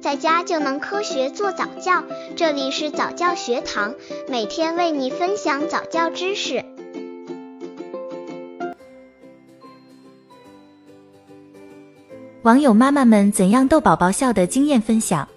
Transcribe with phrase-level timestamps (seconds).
[0.00, 2.02] 在家就能科学做早教。
[2.34, 3.94] 这里是早教学堂，
[4.28, 6.64] 每天为你分享早教知识。
[12.42, 15.28] 网友妈妈们怎样逗宝宝笑的经验分享：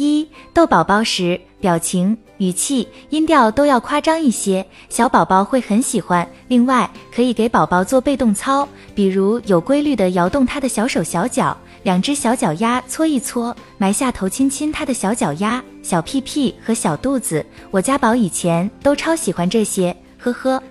[0.00, 6.26] 一、逗宝宝时，表情、语气、音调都要夸张一些，小宝宝会很喜欢。
[6.48, 11.54] 另外，可以给宝宝做被动操，比如有规律的摇动他的小手小脚。
[11.82, 17.44] 两只小脚丫搓一搓，埋下头亲亲他的小脚丫、小屁屁和小肚子。
[17.70, 20.62] 我家宝以前都超喜欢这些，呵呵。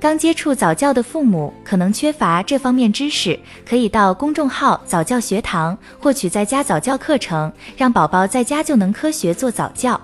[0.00, 10.00] 刚接触早教的父母可能缺乏这方面知识，可以到公众号早教学堂获取在家早教课程，让宝宝在家就能科学做早教。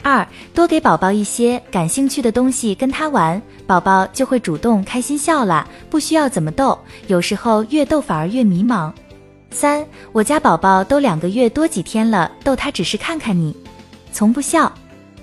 [0.00, 0.24] 二，
[0.54, 6.78] 多给宝宝一些感兴趣的东西跟他玩，宝宝就会主动开心笑了，不需要怎么逗，
[7.08, 8.92] 有时候越逗反而越迷茫。
[9.50, 13.56] 三，我家宝宝都两个月多几天了，逗他只是看看你，
[14.12, 14.72] 从不笑。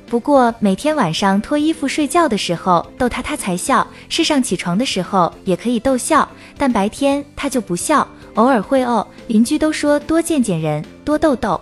[0.10, 9.06] 不过每天晚上脱衣服睡觉的时候逗他，他才笑；是上起床的时候也可以逗笑，但白天他就不笑，偶尔会哦。
[9.28, 11.62] 邻居都说多见见人，多逗逗。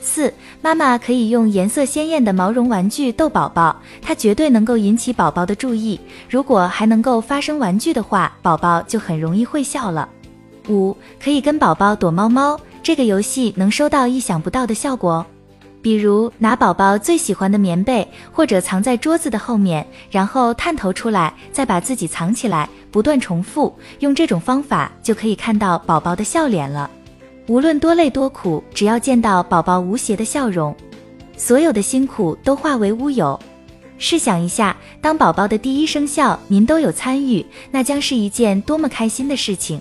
[0.00, 5.98] 四，妈妈可以用颜色鲜艳的毛绒玩具逗宝宝，它绝对能够引起宝宝的注意。
[6.28, 10.08] 如果还能够发生玩具的话，宝宝就很容易会笑了。
[10.68, 15.26] 五，可以跟宝宝躲猫猫，这个游戏能收到意想不到的效果哦，
[15.82, 26.90] 比如拿宝宝最喜欢的棉被，或者藏在桌子的后面，然后探头出来，再把自己藏起来，不断重复，用这种方法就可以看到宝宝的笑脸了。
[27.46, 30.76] 无论多累多苦，只要见到宝宝无邪的笑容，
[31.36, 33.38] 所有的辛苦都化为乌有。
[33.98, 39.80] 试想一下，当宝宝的第一声笑，您都有参与，那将是一件多么开心的事情。